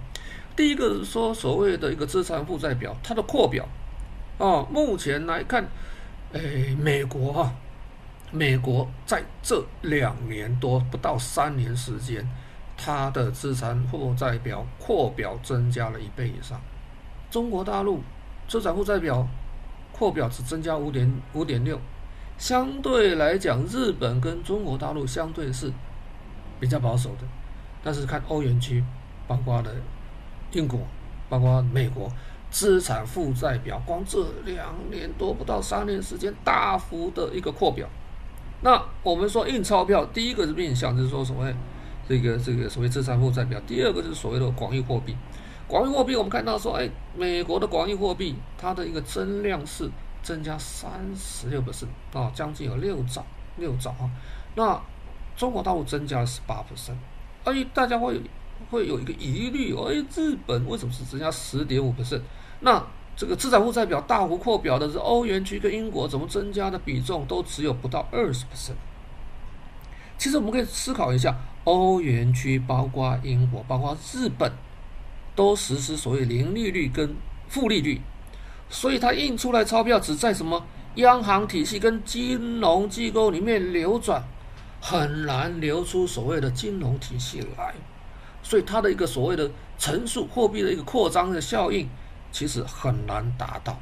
[0.55, 3.67] 第一个是说所谓的一个资产负债表，它的扩表
[4.39, 5.67] 啊，目前来看，
[6.31, 7.53] 哎，美国哈，
[8.31, 12.25] 美国在这两年多不到三年时间，
[12.77, 16.57] 它的资产负债表扩表增加了一倍以上。
[17.29, 18.01] 中国大陆
[18.47, 19.27] 资产负债表
[19.91, 21.77] 扩表只增加五点五点六，
[22.37, 25.69] 相对来讲，日本跟中国大陆相对是
[26.61, 27.27] 比较保守的。
[27.83, 28.81] 但是看欧元区，
[29.27, 29.71] 包括了
[30.53, 30.79] 英国，
[31.27, 32.09] 包括美国，
[32.51, 37.87] 资产负债表光这两年多不到三年时间，大幅的一个扩表。
[38.61, 41.55] 那我们说印钞票，第一个是面向就是说所谓
[42.07, 45.15] 这个这个所谓资产负债表，第二个就是所谓的广义货币。
[45.67, 49.89] 广义货币我们看到说，哎，美国的广义货币它的一个增量是
[50.23, 53.23] 增加三十六%，啊，将近有六兆
[53.57, 54.09] 六兆啊。
[54.55, 54.81] 那
[55.37, 56.91] 中国大陆增加了十八%，
[57.43, 58.19] 哎，大家会
[58.69, 62.21] 会有一个疑虑，哎，日本为什么是增加十点五 percent？
[62.59, 68.75] 那这个资产负债表大幅扩表的是欧元区跟英国，怎么增加的比重都只有不到二十 percent？
[70.17, 74.51] 其实我们可以思考一下，欧元区包括英国，包括日本，
[75.35, 77.15] 都实施所谓零利率跟
[77.47, 78.01] 负利率，
[78.69, 84.21] 所以它印出来钞票只在什么央行体系跟金融机构里面流转，
[84.81, 87.73] 很难流出所谓的金融体系来，
[88.49, 91.87] 所以它的一个所谓的乘数货币的一个扩张的效应。
[92.31, 93.73] 其实很难达到，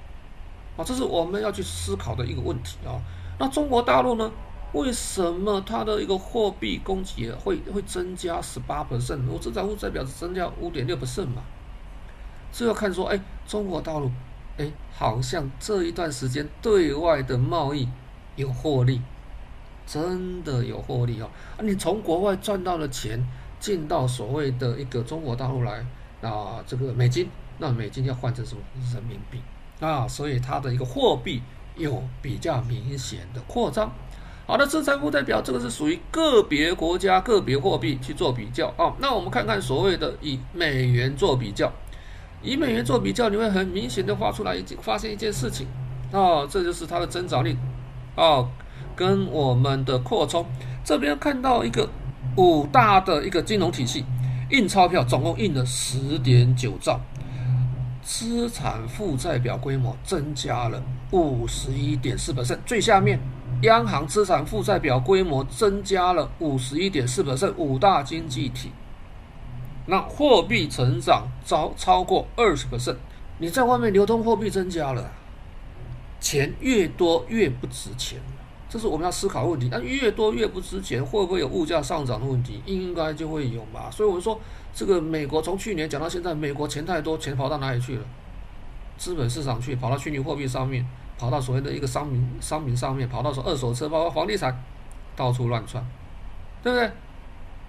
[0.77, 2.95] 啊，这是我们要去思考的一个问题啊。
[3.37, 4.31] 那中国大陆呢？
[4.71, 9.19] 为什么它的一个货币供给会会增加十八 percent？
[9.29, 11.41] 我资产负债表只增加五点六 percent 嘛？
[12.51, 14.09] 这要看说，哎，中国大陆，
[14.57, 17.89] 哎，好像这一段时间对外的贸易
[18.37, 19.01] 有获利，
[19.85, 21.29] 真的有获利哦。
[21.57, 23.21] 啊，你从国外赚到的钱
[23.59, 25.85] 进到所谓的一个中国大陆来
[26.21, 27.27] 啊，这个美金。
[27.59, 28.61] 那美金要换成什么
[28.93, 29.41] 人民币
[29.79, 30.07] 啊？
[30.07, 31.41] 所以它的一个货币
[31.75, 33.91] 有比较明显的扩张。
[34.45, 38.93] 好的，资产负债表这个是属于个别国家个别货币去做比较啊。
[38.99, 41.71] 那我们看看所谓的以美元做比较，
[42.43, 45.67] 以美元做比较，你会很明显的画出来一件发现一件事情
[46.11, 47.57] 啊，这就是它的增长率
[48.15, 48.47] 啊，
[48.95, 50.45] 跟我们的扩充。
[50.85, 51.89] 这边看到一个
[52.35, 54.05] 五大的一个金融体系
[54.51, 56.99] 印钞票，总共印了十点九兆。
[58.01, 63.19] 资产负债表规模增加了五十一点四%，最下面，
[63.63, 68.71] 央行资产负债表规模增加了五十一点四%，五大经济体，
[69.85, 72.95] 那货币成长超超过二十%，
[73.39, 75.11] 你在外面流通货币增加了，
[76.21, 78.21] 钱越多越不值钱，
[78.69, 79.69] 这是我们要思考的问题。
[79.71, 82.61] 那越多越不值钱，会不会有物价上涨的问题？
[82.65, 83.89] 应该就会有吧。
[83.91, 84.39] 所以我们说。
[84.73, 88.03] 这个美国从去年讲到现在，美国钱太多，钱跑到哪里去了？
[88.95, 90.85] 资本市场去，跑到虚拟货币上面，
[91.17, 94.55] 跑到所谓的一个商品商品上面，跑到说二手车，包括房地产，
[95.15, 95.83] 到处乱窜，
[96.61, 96.91] 对不对？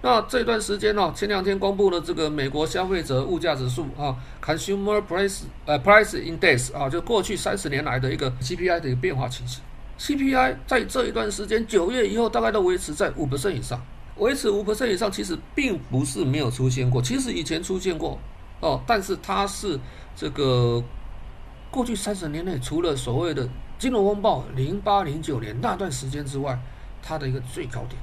[0.03, 9.63] 那这段时间呢、哦，前两天公布了这个美国消费者物价指数啊，Consumer Price 呃 Price Index 啊，就过去三十年来的一个 CPI 的一个变化情形。
[9.99, 13.79] CPI 在这一段时间，九月以后大概都维持在五%以上。
[14.15, 18.17] 维持五%以上，其实并不是没有出现过，其实以前出现过
[18.61, 19.79] 哦，但是它是
[20.15, 20.83] 这个
[21.69, 26.57] 过去三十年内，除了所谓的金融风暴零八零九年那段时间之外，
[27.01, 28.01] 它的一个最高点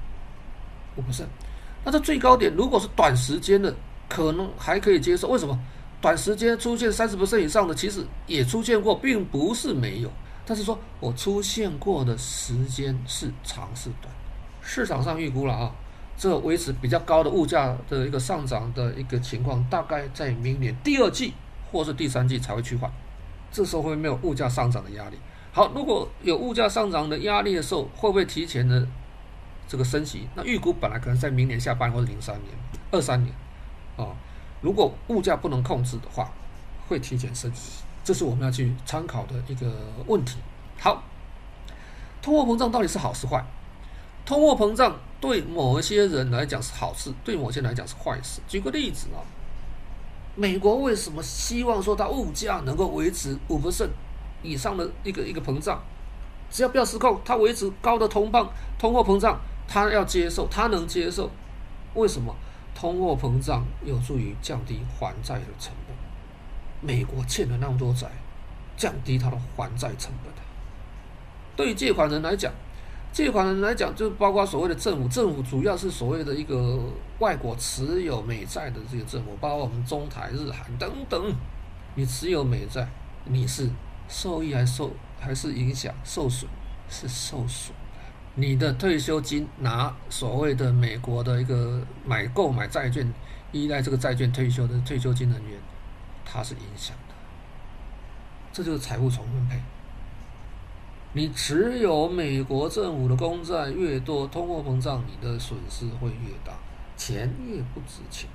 [0.97, 1.25] 五%。
[1.85, 3.75] 那这最高点如果是短时间的，
[4.09, 5.29] 可能还可以接受。
[5.29, 5.59] 为什么？
[6.01, 10.11] 短时间出现三十%以上的，其实也出现过，并不是没有。
[10.47, 14.15] 但是说我出现过的时间是长是短，
[14.63, 15.73] 市场上预估了啊。
[16.17, 21.35] 这维持比较高的物价的一个上涨的一个情况，大概在明年第二季
[21.71, 22.91] 或是第三季才会趋缓。
[23.53, 25.19] 这时候会没有物价上涨的压力。
[25.53, 28.87] 好，如果有物价上涨的压力的时候，会不会提前的
[29.69, 30.27] 这个升息？
[30.35, 32.55] 那预估本来可能在明年下半或者零三年、
[32.91, 33.35] 二三年
[33.97, 34.17] 啊。
[34.63, 36.31] 如果物价不能控制的话，
[36.89, 37.83] 会提前升息。
[38.07, 39.67] 这是我们要去参考的一个
[40.07, 40.37] 问题。
[40.79, 41.03] 好，
[42.23, 43.45] 通货膨胀到底是好是坏？
[44.25, 48.41] 通货膨胀对某一些人来讲是好事，对某些人来讲是坏事。
[48.47, 49.19] 举个例子啊，
[50.37, 53.89] 美国为什么希望说它物价能够维持五%
[54.41, 55.83] 以上的一个一个膨胀？
[56.49, 58.47] 只要不要失控，它维持高的通膨、
[58.79, 61.29] 通货膨胀，它要接受，它能接受。
[61.95, 62.33] 为什么？
[62.73, 66.06] 通货膨胀有助于降低还债的成本。
[66.87, 68.07] 美国欠了那么多债，
[68.77, 70.33] 降低它的还债成本。
[71.57, 72.53] 对于借款人来讲。
[73.13, 76.79] 借款人来讲，就包括所谓的政府，政府主要是所谓的一个
[77.19, 81.35] 外国持有美债的这个政府，包括我们中台、日韩等等。
[81.95, 82.87] 你持有美债，
[83.25, 83.71] 你是
[84.07, 86.47] 受益还是受还是影响受损？
[86.91, 87.75] 是受损。
[88.35, 93.11] 你的退休金拿所谓的美国的一个买购买债券，
[93.51, 95.59] 依赖这个债券退休的退休金人员，
[96.37, 97.15] 它是影响的。
[98.53, 99.61] 这就是财富重分配。
[101.13, 106.53] 你持有美国政府的公债越多，通货膨胀，你的损失会越大。
[106.97, 108.29] 钱越不值钱。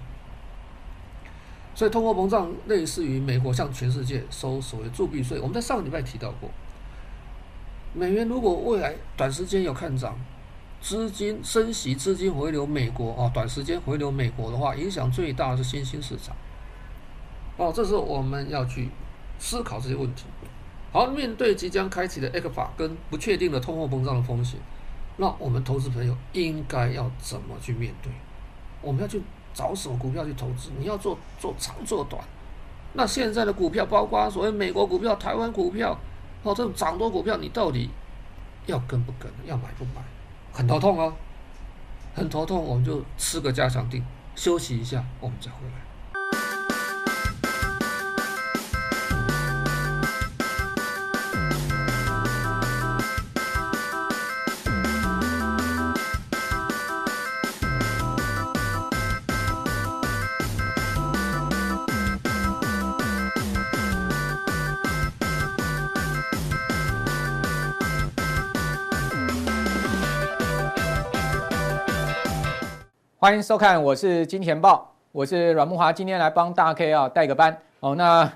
[1.74, 5.40] 所以通货膨胀类似于美国向全世界收所谓铸币税。
[5.40, 6.50] 我们在上个礼拜提到过，
[7.94, 10.20] 美元如果未来短时间有看涨，
[10.82, 16.36] 资金升息，资金回流美国啊，短时间回流美国的话，影响最大的是新兴市场。
[17.62, 18.90] 哦，这时候我们要去
[19.38, 20.26] 思考这些问题。
[20.92, 24.60] 好，面对即将开启的 ECFA 跟不确定的通货膨胀的风险，
[25.18, 28.12] 那我们投资朋友应该要怎么去面对？
[28.82, 29.22] 我们要去
[29.54, 30.72] 找什么股票去投资？
[30.80, 32.24] 你要做做长做短？
[32.94, 35.98] 那现在的股票，包括所谓美国股票、台湾股票，
[36.42, 37.90] 哦，这种涨多股票，你到底
[38.66, 39.32] 要跟不跟？
[39.46, 40.02] 要买不买？
[40.52, 41.14] 很头痛哦，
[42.16, 44.04] 很头痛，我们就吃个加强定，
[44.36, 45.91] 休息一下，我们再回来。
[73.24, 77.94] 欢迎收看，我是金钱豹，我是阮慕华，今天来帮大 K 啊带个班哦。
[77.94, 78.28] 那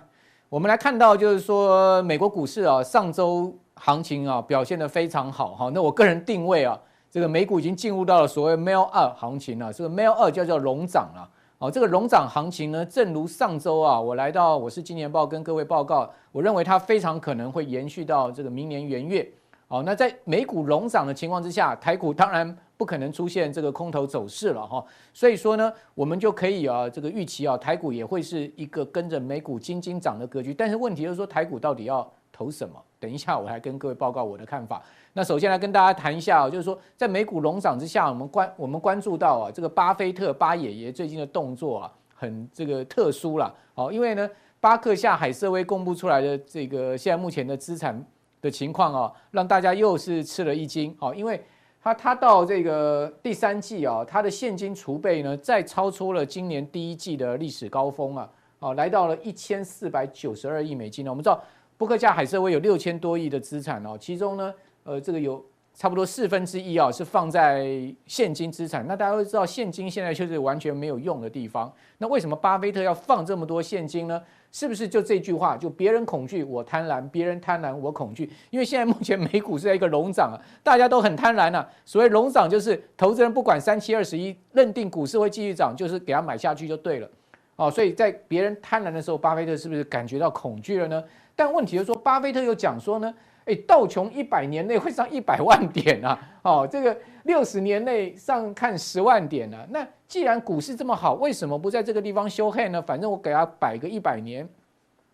[0.47, 5.71] 我们来看到，就是说美国股市啊，上周行情啊表现得非常好哈。
[5.73, 11.27] 那我个人定位啊，这个美股已经进入到了所谓 Melt 二行情了，这个 Melt 二叫做龙涨了。
[11.57, 19.27] 哦，这个龙涨行情呢，正如上周啊，我来到我是金钱爆跟各位报告，我认为它非常可能会延续到这个明年元月。
[19.67, 24.85] 好，那在美股龙涨的情况之下，台股当然不可能出现这个空头走势了哈。
[25.11, 30.53] 所以说呢，我们就可以啊，这个预期啊，台股也会是一个跟着美股金金涨的格局。
[30.53, 32.79] 但是问题就是说，台股到底要投什么？
[32.99, 34.79] 等一下我还跟各位报告我的看法。
[35.13, 43.51] 那首先来跟大家谈一下啊，就是说在美股龙涨之下，我们关我们关注到啊，这个巴菲特巴爷爷最近的动作啊，很这个特殊了。
[43.73, 48.05] 好，因为呢，巴克夏海瑟威公布出来的这个现在目前的资产。
[48.41, 51.43] 的情况啊，让大家又是吃了一惊哦，因为
[51.81, 61.11] 他他到这个第三季啊，他的现金储备呢再超出了今年第一季的历史高峰啊，哦，来到了一千四百九十二亿美金呢。
[61.11, 61.41] 我们知道，
[61.77, 65.43] 波克夏海瑟威有六千多亿的资产哦，其中呢，呃，这个有。
[65.77, 67.67] 差不多四分之一啊，是放在
[68.07, 68.87] 现金资产。
[68.87, 71.69] 那大家都知道，现金现在就是完全没有用的地方。
[71.97, 74.21] 那为什么巴菲特要放这么多现金呢？
[74.55, 75.57] 是不是就这句话？
[75.57, 78.31] 就别人恐惧我贪婪，别人贪婪我恐惧。
[78.51, 81.67] 因为现在目前美股是在一个龙涨啊，大家都很贪婪啊。
[81.83, 87.09] 所谓龙涨，就是投资人不管三七二十一，认定股市会继续涨，就是给他买下去就对了。
[87.57, 91.03] 哦，所以在别人贪婪的时候，巴菲特是不是感觉到恐惧了呢？
[91.35, 93.13] 但问题就是说，巴菲特又讲说呢？
[93.45, 96.19] 哎，道琼一百年内会上一百万点啊！
[96.41, 99.65] 哦，这个六十年内上看十万点呢、啊？
[99.69, 102.81] 那既然股市这么好，为什么不在这个地方修黑呢？
[102.81, 104.47] 反正我给他摆个一百年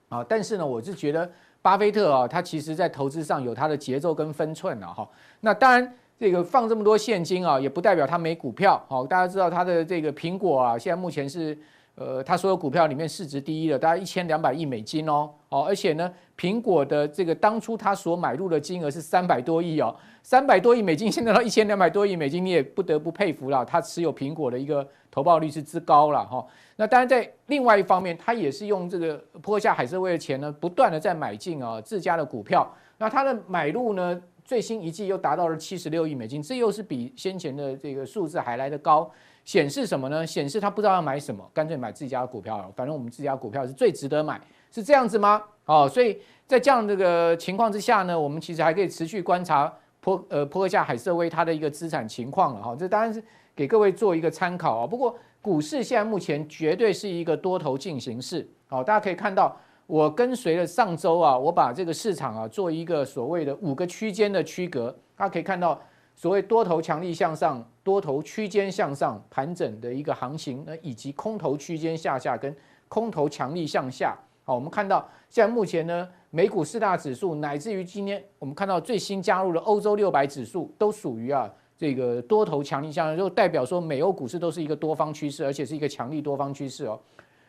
[0.08, 0.26] 啊！
[0.28, 1.30] 但是呢，我是觉得
[1.62, 4.88] 巴菲特啊，他其实在投资上有他的节奏跟分寸啊。
[4.88, 5.10] 哈。
[5.42, 8.82] 那当然，这个放这么多现金啊，也不代表他没股票。
[8.88, 11.58] 好，大家知道他的这个苹果啊，现在目前是。
[11.96, 26.44] 呃，他所有股票里面市值第一的，大概一千两百亿美金哦，哦，而且呢，苹果的这个当初他所买入的金额是三百多亿哦，三百多亿美金，现在到一千两百多亿美金，你也不得不佩服了，他持有苹果的一个投报率是之高了哈。
[26.78, 39.08] 那当然在另外一方面，他也是用这个泼下海瑟威的钱呢，不断的在买进啊自家的股票，那他的买入呢，最新一季又达到了七十六亿美金，这又是比先前的这个数字还来得高。
[39.46, 40.26] 显示什么呢？
[40.26, 42.72] 显示他不知道要买什么，干脆买自己家的股票了。
[42.76, 45.44] 反正我们自家股票是最值得买，是这样子吗？
[45.66, 52.76] 哦，所以在这样这个情况之下呢，我们其实还可以持续观察波呃波克夏海瑟威它的一个资产情况了哈。
[52.78, 53.24] 这当然是
[53.56, 54.88] 给各位做一个参考啊。
[54.88, 58.48] 不过股市现在目前绝对是一个多头进行式。
[58.68, 59.56] 好，大家可以看到，
[59.88, 65.80] 我跟随了上周啊，我把这个市场啊做一个所谓的五个区间的区隔，大家可以看到。
[66.14, 72.56] 所谓多头强力向上、多头区间向上盘整的一个行情，那以及空头区间下下跟
[72.90, 74.16] 空头强力向下。
[74.54, 87.00] 我们看到现在目前呢，美股四大指数乃至于今天我们看到最新加入的欧洲六百指数，都属于啊这个多头强力向上，就代表说美欧股市都是一个多方趋势，而且是一个强力多方趋势哦。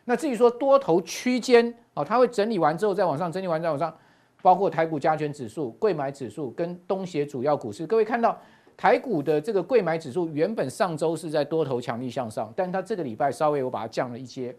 [0.05, 3.95] 那至于说多头区间啊，它会整理完之后再往上，整理完再往上，
[4.41, 8.37] 包括台股加权指数、柜买指数跟东协主要股市，各位看到。
[8.75, 14.53] 台股的这个柜买指数原本上周是在多头强力向上，但它这个礼拜稍微我把它降了一些。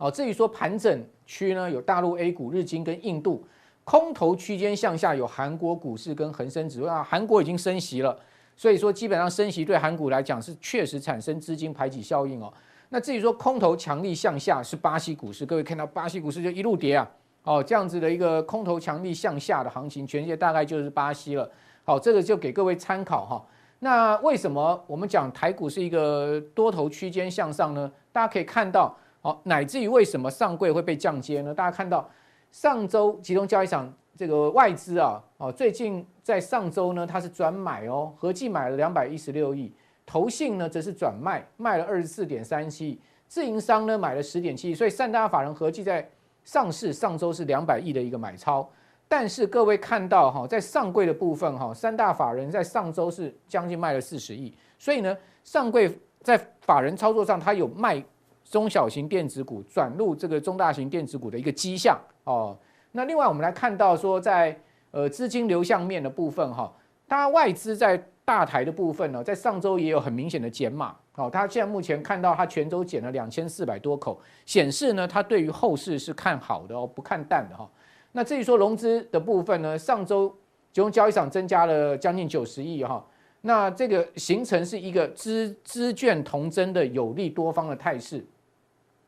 [0.00, 3.44] 哦，至于说盘整区呢，有大陆 A 股、日经跟印度，
[3.84, 8.18] 空头区间向下有韩国股市跟恒生指数啊，韩国已经升息了，
[8.56, 12.50] 所以说基本上升息对韩股来讲是确实产生资金排挤效应哦。
[12.88, 17.10] 那至于说空头强力向下是巴西股市，各位看到巴西股市就一路跌啊，
[17.42, 21.50] 哦这样子的一个空头强力向下的行情，全世界大概就是巴西了。
[21.84, 23.44] 好，这个就给各位参考哈。
[23.80, 27.92] 那为什么我们讲台股是一个多头区间向上呢？
[28.12, 31.54] 大家可以看到，好，乃至于为什么上柜会被降阶呢？
[31.54, 32.08] 大家看到
[32.50, 39.72] 上周集中交易场这个外资啊，哦，最近在上周呢，它是转买哦，合计买了两百一十六亿，
[40.06, 46.08] 投信呢则是转卖，卖了二十四点三七亿，自营商呢买了十点七亿，所以三大法人合计在
[46.42, 48.66] 上市上周是两百亿的一个买超。
[49.06, 55.14] 但是各位看到哈，在上柜的部分哈，三大法人在上周是将近卖了四十亿，所以呢，
[55.44, 58.02] 上柜在法人操作上，它有卖
[58.50, 62.58] 中小型电子股转入这个中大型电子股的一个迹象哦。
[62.90, 64.58] 那另外我们来看到说，在
[64.90, 66.70] 呃资金流向面的部分哈，
[67.06, 71.30] 它外资在大台的部分呢，在上周也有很明显的减码哦。
[71.32, 77.70] 它现在目前看到它全周减了两千四百多口，显示呢，它对于后市是看好的哦，不看淡的哈。
[78.10, 80.28] 那至于说融资的部分呢，上周
[80.72, 83.04] 集中交易场增加了将近九十亿哈，
[83.42, 88.26] 那这个形成是一个资资券同增的有利多方的态势。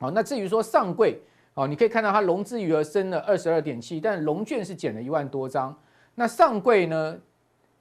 [0.03, 1.17] 好，那至于说上柜，
[1.55, 5.73] 哦，你可以看到它融资余额升了二十二点七，但融券是减了一万多张。
[6.17, 7.17] 那上柜呢，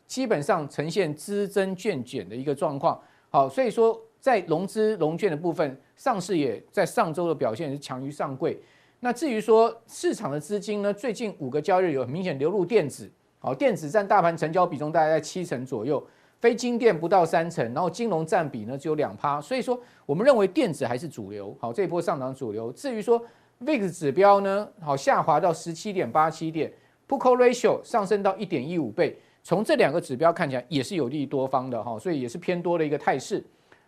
[0.06, 3.02] 基本上呈现资增券减的一个状况。
[3.32, 8.62] 好，所以说在融资融券的部分，上市也在上周的表现是强于上柜。
[9.00, 13.10] 那至于说市场的资金呢，最近五个交易日有明显流入电子，
[13.40, 16.06] 好，电子占大盘成交比重大概在七成左右，
[16.42, 22.72] 非金电不到三成，然后金融占比呢只有两趴，所以说我们认为电子还是主流，好，这一波上涨主流。
[22.74, 23.24] 至于说
[23.64, 26.70] VIX 指标呢，好，下滑到十七点八七点
[27.08, 33.42] p u c o Ratio 上升到一点一五倍，从这两个指标看起来也是有利多方的哈，所以也是偏多的一个态势。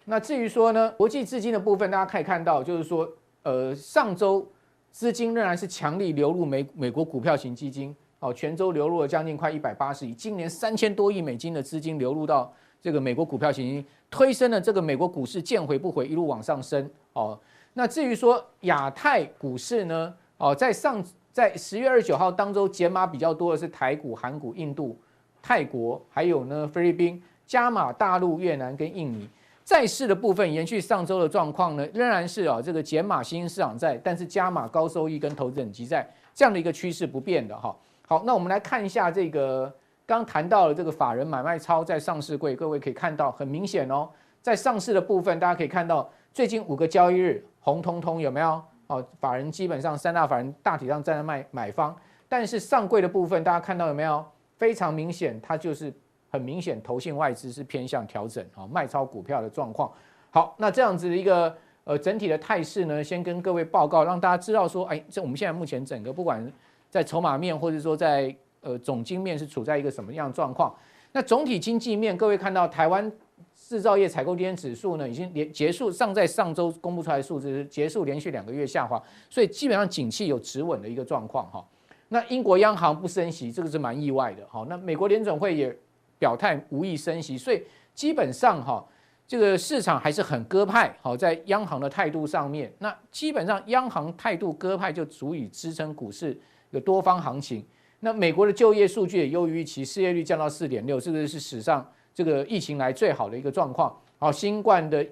[0.05, 3.09] 那至于说呢，国际资金的部分，大家可以看到，就是说，
[3.41, 4.47] 呃，上周。
[4.91, 12.49] 资金仍然是强力流入美美国股票型基金，哦，全周流入了将近快一百八十亿，今年三千多亿美金的资金流入到
[12.81, 17.37] 这个美国股票型，推升了这个美国股市见回不回，一路往上升，哦，
[17.73, 21.03] 那至于说亚太股市呢，哦，在上
[21.33, 24.97] 在十月二十九号当周减码比较多的是台股、韩股、印度、
[25.41, 29.27] 泰国，还有呢菲律宾，加码大陆、越南跟印尼。
[29.65, 37.75] 债市的部分延续上周的状况呢，仍然是啊这个减码新兴市场债，但是加码高收益跟投资等级债这样的一个趋势不变的哈。
[38.13, 39.73] 好，那我们来看一下这个
[40.05, 44.07] 刚谈到了这个法人买卖超在上市柜，各位可以看到很明显哦，
[44.39, 48.61] 在上市的部分大家可以看到最近五个交易日红彤彤有没有？
[48.85, 51.95] 哦，法人基本上三大法人大体上站在卖买方，
[52.29, 54.23] 但是上柜的部分大家看到有没有？
[54.59, 55.91] 非常明显，它就是。
[56.29, 59.91] 很明显，投信外资是偏向调整啊，卖超股票的状况。
[60.31, 66.51] 好，那这样子的一个呃整体的态势呢，先跟各位报告，让大家知道说，哎，这我们现在目前整个不管
[66.93, 70.71] 在筹码面，或者说在呃总经面是处在一个什么样的状况。
[71.11, 73.11] 那总体经济面，各位看到台湾
[73.55, 81.65] 制造业采购经指数呢，已经连结束上在上周公布出来的数字是结束连续两个月下滑，所以基本上景气有止稳的一个状况哈。
[82.09, 84.45] 那英国央行不升息，这个是蛮意外的。
[84.45, 85.75] 哈，那美国联准会也。
[86.19, 87.61] 表态无意升息，所以
[87.93, 88.81] 基本上哈，
[89.27, 90.95] 这个市场还是很鸽派。
[91.01, 96.39] 好，在央行的态度上面，那基本上央行态度鸽派就足以支撑股市
[96.73, 97.65] 有多方行情。
[98.01, 103.97] 那美国的就业数据也优于预期，失业率降到四点六，这个是史上这个疫情来最好的一个状况。
[104.19, 105.05] 好，新冠的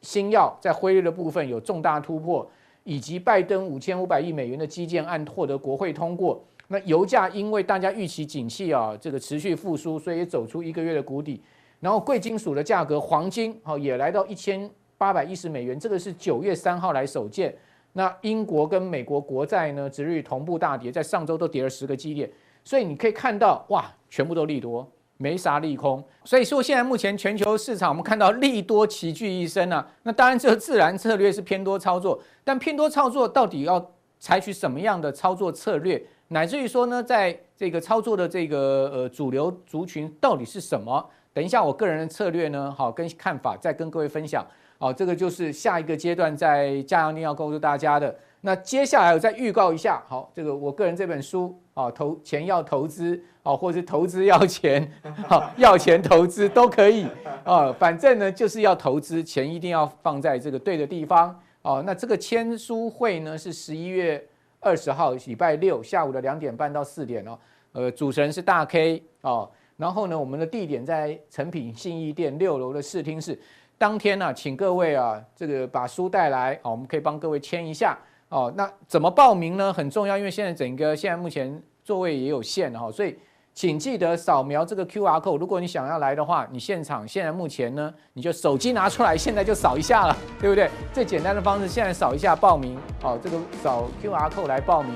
[0.00, 2.50] 新药在辉瑞的部分有重大突破，
[2.84, 6.42] 以及拜登五千五百亿美元的基建案获得国会通过。
[6.68, 11.42] 那油价因为大家预期景气啊，这个持续复苏，所以走出一个月的谷底。
[11.80, 17.54] 然后贵金属的价格，黄金好也来到一千八百一十美元，这个是九月三号来首见。
[17.98, 22.30] 那英国跟美国国债呢，殖利率同步大跌，在上周都跌了十个基点。
[22.62, 26.00] 所以你可以看到，哇，全部都利多，没啥利空。
[26.22, 29.84] 所以说现在目前全球市场，我们看到利多齐聚一身啊。
[30.04, 33.84] 那当然，这个自然策略是偏多操作，但偏多操作到底要
[34.20, 36.00] 采取什么样的操作策略？
[36.28, 41.04] 乃至于说呢，在这个操作的这个呃主流族群到底是什么？
[41.32, 44.46] 等一下，我个人的策略呢，好跟看法再跟各位分享。
[44.78, 48.14] 好，这个就是下一个阶段在加强錠要告诉大家的。
[48.40, 54.90] 那接下来我再预告一下，好，这个我个人这本书啊，投钱要投资啊，或者是投资要钱，
[55.26, 57.06] 好，要钱投资都可以
[57.44, 61.82] 啊，反正呢就是要投资，钱一定要放在这个对的地方哦。
[61.84, 64.24] 那这个签书会呢是十一月。
[64.60, 67.38] 二十号礼拜六下午的两点半到四点哦，
[67.70, 73.38] 呃，主持人是大 K 哦，然后呢，我们的地点在诚品信义店六楼的视听室。
[73.78, 77.96] 当天呢、请各位啊，这个把书带来啊，我们可以帮各位签一下
[78.28, 78.52] 哦。
[78.56, 79.72] 那怎么报名呢？
[79.72, 83.16] 很重要，因为现在整个现在目前座位也有限哈，所以
[83.54, 85.38] 请记得扫描这个 QR code。
[85.38, 90.68] 如果你想要来的话，你现场现在目前呢，你就手机拿出来，现在就扫一下了， 对不对？
[90.92, 94.92] 最简单的方式，现在扫一下报名哦，这个扫 QR code 来报名。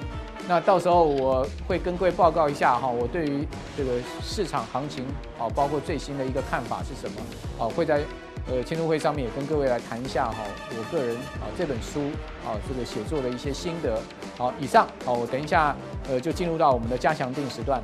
[0.48, 5.04] 那到时候我会跟各位报告一下哈，我对于这个市场行情
[5.38, 7.20] 啊，包括最新的一个看法是什么
[7.64, 8.00] 啊，会在
[8.48, 10.38] 呃签书会上面也跟各位来谈一下哈，
[10.70, 12.00] 我个人啊这本书
[12.44, 14.00] 啊这个写作的一些心得。
[14.36, 15.74] 好，以上好，我等一下
[16.08, 17.82] 呃就进入到我们的加强定时段。